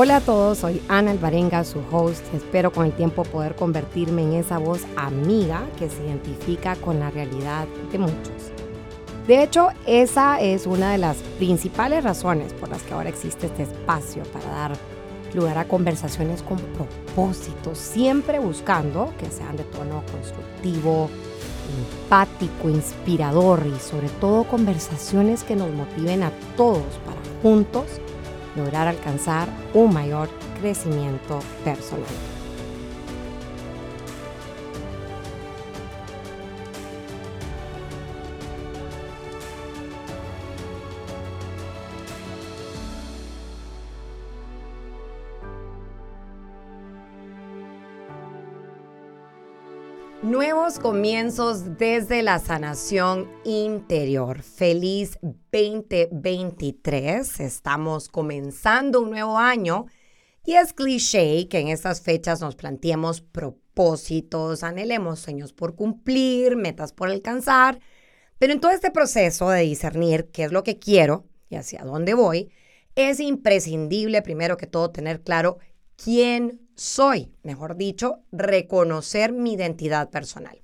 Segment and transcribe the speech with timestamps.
[0.00, 2.22] Hola a todos, soy Ana Alvarenga, su host.
[2.32, 7.10] Espero con el tiempo poder convertirme en esa voz amiga que se identifica con la
[7.10, 8.52] realidad de muchos.
[9.26, 13.64] De hecho, esa es una de las principales razones por las que ahora existe este
[13.64, 14.72] espacio para dar
[15.34, 21.10] lugar a conversaciones con propósito, siempre buscando que sean de tono constructivo,
[22.04, 28.00] empático, inspirador y sobre todo conversaciones que nos motiven a todos para juntos
[28.58, 30.28] lograr alcanzar un mayor
[30.60, 32.37] crecimiento personal.
[50.22, 54.42] Nuevos comienzos desde la sanación interior.
[54.42, 57.38] Feliz 2023.
[57.38, 59.86] Estamos comenzando un nuevo año
[60.44, 66.92] y es cliché que en estas fechas nos planteemos propósitos, anhelemos sueños por cumplir, metas
[66.92, 67.78] por alcanzar.
[68.40, 72.14] Pero en todo este proceso de discernir qué es lo que quiero y hacia dónde
[72.14, 72.50] voy,
[72.96, 75.58] es imprescindible primero que todo tener claro
[75.94, 80.62] quién soy, mejor dicho, reconocer mi identidad personal.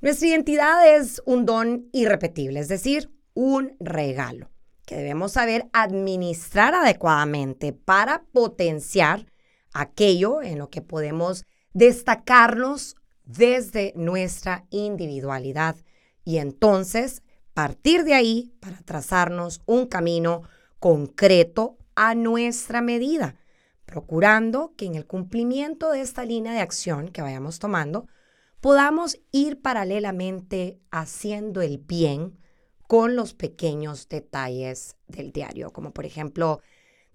[0.00, 4.50] Nuestra identidad es un don irrepetible, es decir, un regalo
[4.86, 9.26] que debemos saber administrar adecuadamente para potenciar
[9.72, 15.76] aquello en lo que podemos destacarnos desde nuestra individualidad
[16.24, 17.22] y entonces
[17.54, 20.42] partir de ahí para trazarnos un camino
[20.78, 23.36] concreto a nuestra medida
[23.92, 28.06] procurando que en el cumplimiento de esta línea de acción que vayamos tomando,
[28.62, 32.38] podamos ir paralelamente haciendo el bien
[32.88, 36.62] con los pequeños detalles del diario, como por ejemplo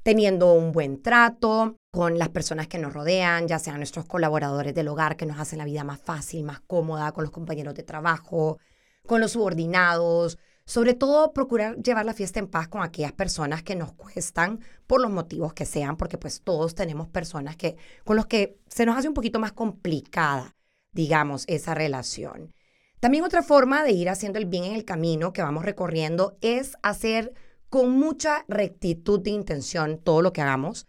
[0.03, 4.87] teniendo un buen trato con las personas que nos rodean, ya sean nuestros colaboradores del
[4.87, 8.59] hogar que nos hacen la vida más fácil, más cómoda, con los compañeros de trabajo,
[9.07, 10.37] con los subordinados,
[10.67, 15.01] sobre todo procurar llevar la fiesta en paz con aquellas personas que nos cuestan por
[15.01, 18.97] los motivos que sean, porque pues todos tenemos personas que con los que se nos
[18.97, 20.57] hace un poquito más complicada,
[20.91, 22.53] digamos, esa relación.
[22.99, 26.75] También otra forma de ir haciendo el bien en el camino que vamos recorriendo es
[26.83, 27.33] hacer
[27.69, 30.85] con mucha rectitud de intención todo lo que hagamos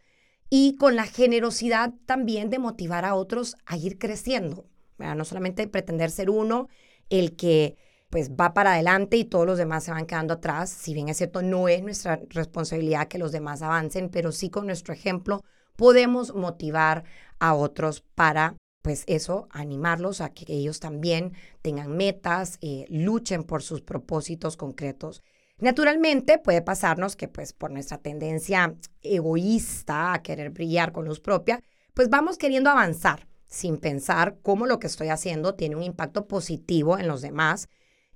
[0.50, 4.66] y con la generosidad también de motivar a otros a ir creciendo.
[4.98, 6.66] No solamente pretender ser uno
[7.10, 7.76] el que
[8.10, 10.70] pues va para adelante y todos los demás se van quedando atrás.
[10.70, 14.66] Si bien es cierto, no es nuestra responsabilidad que los demás avancen, pero sí con
[14.66, 15.44] nuestro ejemplo
[15.76, 17.04] podemos motivar
[17.38, 23.62] a otros para, pues eso, animarlos a que ellos también tengan metas, eh, luchen por
[23.62, 25.22] sus propósitos concretos.
[25.58, 31.62] Naturalmente puede pasarnos que pues por nuestra tendencia egoísta a querer brillar con luz propia,
[31.94, 36.98] pues vamos queriendo avanzar sin pensar cómo lo que estoy haciendo tiene un impacto positivo
[36.98, 37.68] en los demás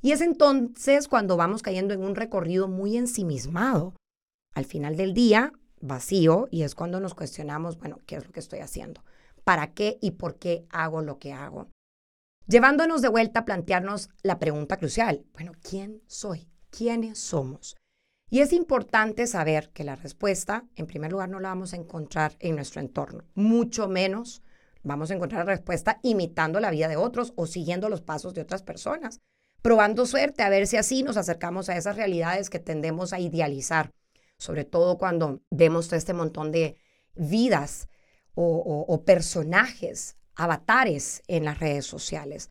[0.03, 3.95] y es entonces cuando vamos cayendo en un recorrido muy ensimismado.
[4.53, 8.41] Al final del día, vacío, y es cuando nos cuestionamos, bueno, ¿qué es lo que
[8.41, 9.05] estoy haciendo?
[9.45, 11.69] ¿Para qué y por qué hago lo que hago?
[12.49, 16.49] Llevándonos de vuelta a plantearnos la pregunta crucial, bueno, ¿quién soy?
[16.71, 17.77] ¿Quiénes somos?
[18.29, 22.35] Y es importante saber que la respuesta, en primer lugar, no la vamos a encontrar
[22.41, 24.43] en nuestro entorno, mucho menos
[24.83, 28.41] vamos a encontrar la respuesta imitando la vida de otros o siguiendo los pasos de
[28.41, 29.21] otras personas
[29.63, 33.93] probando suerte a ver si así nos acercamos a esas realidades que tendemos a idealizar,
[34.37, 36.77] sobre todo cuando vemos todo este montón de
[37.15, 37.89] vidas
[38.35, 42.51] o, personajes, avatares en las redes sociales.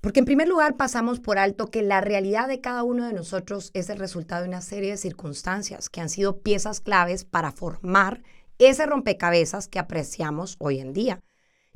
[0.00, 3.70] Porque en primer lugar pasamos por alto que la realidad de cada uno de nosotros
[3.74, 8.22] es el resultado de una serie de circunstancias que han sido piezas claves para formar
[8.58, 11.20] ese rompecabezas que apreciamos hoy en día.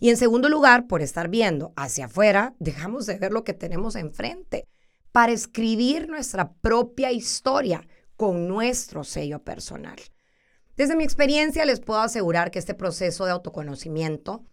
[0.00, 3.96] Y en segundo lugar, por estar viendo hacia afuera, dejamos de ver lo que tenemos
[3.96, 4.66] enfrente
[5.12, 7.86] para escribir nuestra propia historia
[8.16, 9.96] con nuestro sello personal.
[10.76, 14.44] Desde mi experiencia les puedo asegurar que este proceso de autoconocimiento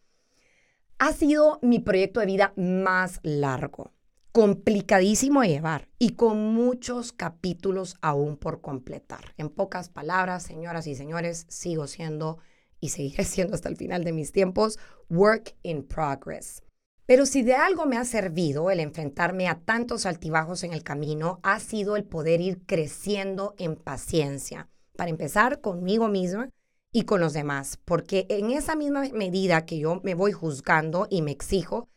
[1.00, 3.92] ha sido mi proyecto de vida más largo,
[4.32, 9.34] complicadísimo de llevar y con muchos capítulos aún por completar.
[9.38, 12.38] En pocas palabras, señoras y señores, sigo siendo
[12.82, 14.78] y seguiré siendo hasta el final de mis tiempos
[15.10, 16.62] work in progress.
[17.06, 21.40] Pero si de algo me ha servido el enfrentarme a tantos altibajos en el camino,
[21.44, 24.70] ha sido el poder ir creciendo en paciencia.
[24.96, 26.50] Para empezar conmigo misma
[26.92, 31.22] y con los demás, porque en esa misma medida que yo me voy juzgando y
[31.22, 31.90] me exijo,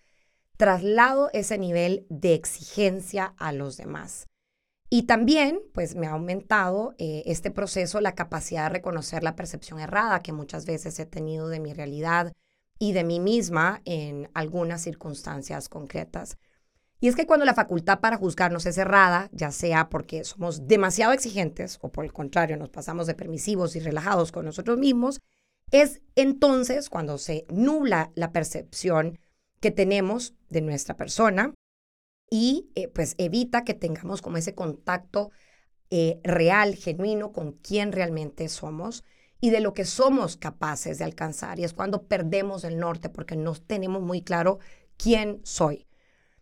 [0.56, 4.26] traslado ese nivel de exigencia a los demás.
[4.94, 9.80] Y también, pues me ha aumentado eh, este proceso la capacidad de reconocer la percepción
[9.80, 12.32] errada que muchas veces he tenido de mi realidad
[12.78, 16.38] y de mí misma en algunas circunstancias concretas.
[17.00, 21.12] Y es que cuando la facultad para juzgarnos es errada, ya sea porque somos demasiado
[21.12, 25.20] exigentes o por el contrario nos pasamos de permisivos y relajados con nosotros mismos,
[25.72, 29.18] es entonces cuando se nubla la percepción
[29.58, 31.52] que tenemos de nuestra persona
[32.30, 35.30] y eh, pues evita que tengamos como ese contacto
[35.90, 39.04] eh, real, genuino con quién realmente somos
[39.40, 41.58] y de lo que somos capaces de alcanzar.
[41.58, 44.58] Y es cuando perdemos el norte porque no tenemos muy claro
[44.96, 45.86] quién soy.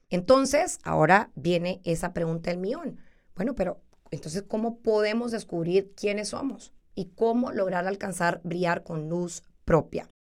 [0.09, 3.01] Entonces, ahora viene esa pregunta del millón.
[3.35, 3.81] Bueno, pero
[4.11, 10.11] entonces, ¿cómo podemos descubrir quiénes somos y cómo lograr alcanzar brillar con luz propia?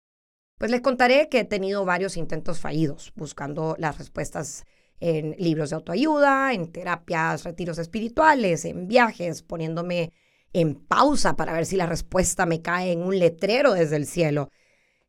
[0.59, 4.65] Pues les contaré que he tenido varios intentos fallidos buscando las respuestas
[5.03, 10.13] en libros de autoayuda, en terapias, retiros espirituales, en viajes, poniéndome
[10.53, 14.49] en pausa para ver si la respuesta me cae en un letrero desde el cielo.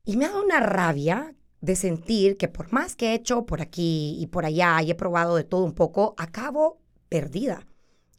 [0.03, 3.61] Y me ha dado una rabia de sentir que por más que he hecho por
[3.61, 7.67] aquí y por allá y he probado de todo un poco, acabo perdida.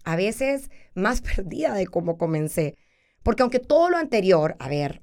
[0.04, 2.76] A veces más perdida de cómo comencé.
[3.24, 5.02] Porque aunque todo lo anterior, a ver,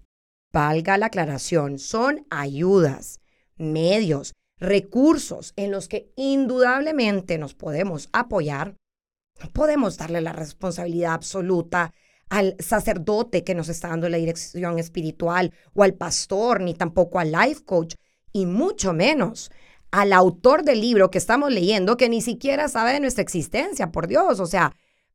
[0.54, 3.20] valga la aclaración, son ayudas,
[3.58, 8.78] medios, recursos en los que indudablemente nos podemos apoyar,
[9.42, 11.94] no podemos darle la responsabilidad absoluta
[12.30, 17.31] al sacerdote que nos está dando la dirección espiritual o al pastor, ni tampoco al
[17.31, 17.96] life coach,
[18.31, 19.52] y mucho menos
[19.90, 24.08] al autor del libro que estamos leyendo que ni siquiera sabe de nuestra existencia, por
[24.08, 24.40] Dios.
[24.40, 24.74] O sea,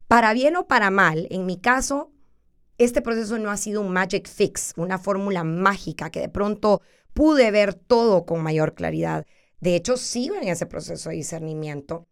[0.08, 2.12] para bien o para mal, en mi caso,
[2.78, 6.82] este proceso no ha sido un magic fix, una fórmula mágica que de pronto
[7.14, 9.25] pude ver todo con mayor claridad.
[9.61, 12.06] De hecho, sigo en ese proceso de discernimiento,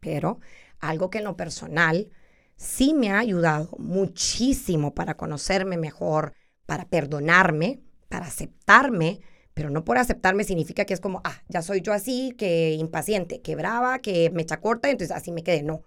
[0.00, 0.38] pero
[0.78, 2.10] algo que en lo personal
[2.56, 6.34] sí me ha ayudado muchísimo para conocerme mejor,
[6.66, 9.20] para perdonarme, para aceptarme,
[9.54, 13.40] pero no por aceptarme significa que es como, ah, ya soy yo así, que impaciente,
[13.40, 15.62] que brava, que me echa corta, entonces así me quedé.
[15.62, 15.82] No.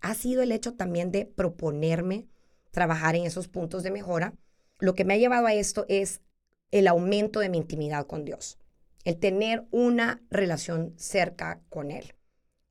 [0.00, 2.28] Ha sido el hecho también de proponerme
[2.70, 4.34] trabajar en esos puntos de mejora.
[4.78, 6.22] Lo que me ha llevado a esto es
[6.70, 8.59] el aumento de mi intimidad con Dios
[9.04, 12.14] el tener una relación cerca con Él.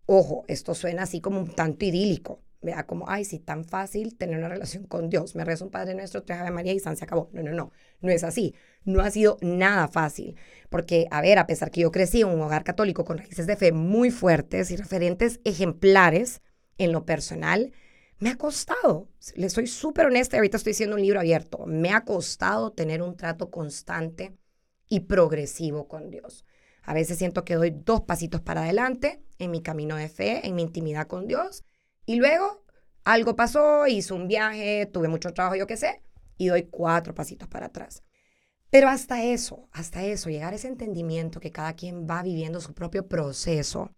[0.06, 4.38] Ojo, esto suena así como un tanto idílico, vea como, ay, sí, tan fácil tener
[4.38, 5.36] una relación con Dios.
[5.36, 7.30] Me rezo un Padre Nuestro, tres Ave María y San se acabó.
[7.32, 7.72] No, no, no,
[8.02, 8.56] no es así.
[8.84, 10.36] No ha sido nada fácil.
[10.70, 13.56] Porque, a ver, a pesar que yo crecí en un hogar católico con raíces de
[13.56, 16.42] fe muy fuertes y referentes ejemplares
[16.78, 17.72] en lo personal,
[18.20, 19.10] me ha costado.
[19.36, 21.66] Le soy súper honesta, ahorita estoy haciendo un libro abierto.
[21.66, 24.38] Me ha costado tener un trato constante
[24.90, 26.46] y progresivo con Dios.
[26.84, 30.56] A veces siento que doy dos pasitos para adelante en mi camino de fe, en
[30.56, 31.64] mi intimidad con Dios,
[32.06, 32.66] y luego
[33.04, 36.02] algo pasó, hice un viaje, tuve mucho trabajo, yo qué sé,
[36.38, 38.04] y doy cuatro pasitos para atrás.
[38.72, 42.74] Pero hasta eso, hasta eso, llegar a ese entendimiento que cada quien va viviendo su
[42.74, 43.96] propio proceso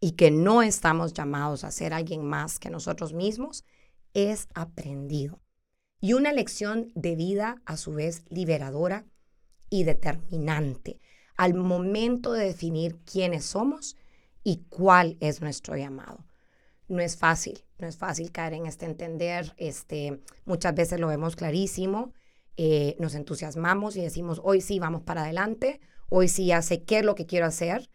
[0.00, 3.64] y que no estamos llamados a ser alguien más que nosotros mismos,
[4.14, 5.40] es aprendido.
[6.00, 9.06] Y una lección de vida a su vez liberadora
[9.72, 11.00] y determinante
[11.34, 13.96] al momento de definir quiénes somos
[14.44, 16.26] y cuál es nuestro llamado.
[16.88, 21.36] No es fácil, no es fácil caer en este entender, este, muchas veces lo vemos
[21.36, 22.12] clarísimo,
[22.58, 25.80] eh, nos entusiasmamos y decimos, hoy sí, vamos para adelante,
[26.10, 27.88] hoy sí ya sé qué es lo que quiero hacer,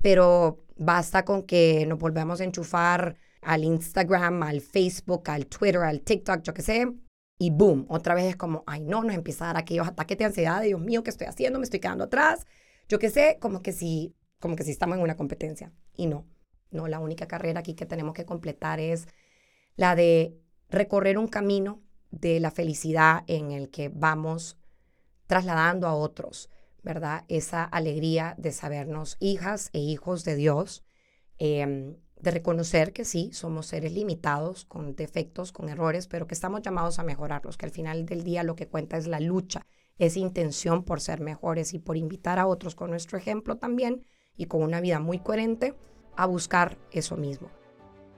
[0.00, 6.00] pero basta con que nos volvamos a enchufar al Instagram, al Facebook, al Twitter, al
[6.00, 6.86] TikTok, yo qué sé,
[7.38, 10.24] y boom, otra vez es como, ay no, nos empieza a dar aquellos ataques de
[10.24, 11.58] ansiedad, Dios mío, ¿qué estoy haciendo?
[11.58, 12.46] Me estoy quedando atrás.
[12.88, 15.72] Yo qué sé, como que si, como que si estamos en una competencia.
[15.96, 16.26] Y no,
[16.70, 19.08] no, la única carrera aquí que tenemos que completar es
[19.76, 20.38] la de
[20.68, 24.56] recorrer un camino de la felicidad en el que vamos
[25.26, 26.50] trasladando a otros,
[26.82, 27.24] ¿verdad?
[27.28, 30.84] Esa alegría de sabernos hijas e hijos de Dios,
[31.38, 36.62] eh, de reconocer que sí, somos seres limitados, con defectos, con errores, pero que estamos
[36.62, 39.66] llamados a mejorarlos, que al final del día lo que cuenta es la lucha,
[39.98, 44.04] es intención por ser mejores y por invitar a otros con nuestro ejemplo también
[44.36, 45.74] y con una vida muy coherente
[46.16, 47.50] a buscar eso mismo.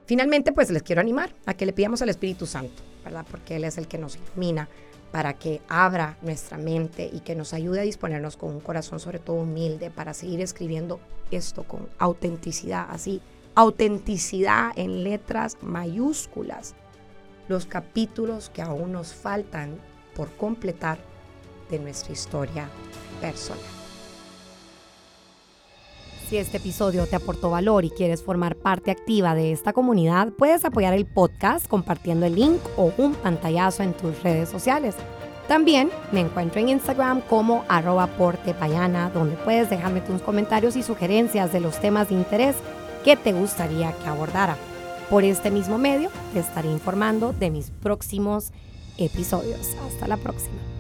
[0.06, 3.26] Finalmente, pues les quiero animar a que le pidamos al Espíritu Santo, ¿verdad?
[3.28, 4.68] Porque Él es el que nos ilumina
[5.10, 9.18] para que abra nuestra mente y que nos ayude a disponernos con un corazón sobre
[9.18, 11.00] todo humilde para seguir escribiendo
[11.30, 13.20] esto con autenticidad, así
[13.56, 16.74] autenticidad en letras mayúsculas,
[17.48, 19.78] los capítulos que aún nos faltan
[20.14, 20.98] por completar
[21.70, 22.68] de nuestra historia
[23.20, 23.64] personal.
[26.28, 30.64] Si este episodio te aportó valor y quieres formar parte activa de esta comunidad, puedes
[30.64, 34.96] apoyar el podcast compartiendo el link o un pantallazo en tus redes sociales.
[35.48, 41.52] También me encuentro en Instagram como arroba portepayana, donde puedes dejarme tus comentarios y sugerencias
[41.52, 42.56] de los temas de interés
[43.06, 44.56] que te gustaría que abordara.
[45.08, 48.50] Por este mismo medio te estaré informando de mis próximos
[48.98, 49.76] episodios.
[49.86, 50.75] Hasta la próxima.